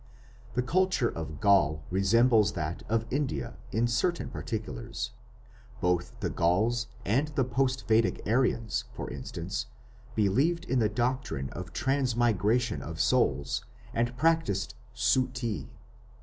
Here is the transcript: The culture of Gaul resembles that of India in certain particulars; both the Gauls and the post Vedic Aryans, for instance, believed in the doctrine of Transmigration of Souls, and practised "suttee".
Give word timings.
The 0.55 0.63
culture 0.63 1.09
of 1.09 1.39
Gaul 1.39 1.83
resembles 1.91 2.53
that 2.53 2.81
of 2.89 3.05
India 3.11 3.57
in 3.71 3.85
certain 3.87 4.31
particulars; 4.31 5.11
both 5.79 6.19
the 6.21 6.29
Gauls 6.31 6.87
and 7.05 7.27
the 7.27 7.43
post 7.43 7.87
Vedic 7.87 8.19
Aryans, 8.25 8.85
for 8.95 9.11
instance, 9.11 9.67
believed 10.15 10.65
in 10.65 10.79
the 10.79 10.89
doctrine 10.89 11.51
of 11.51 11.71
Transmigration 11.71 12.81
of 12.81 12.99
Souls, 12.99 13.63
and 13.93 14.17
practised 14.17 14.73
"suttee". 14.95 15.67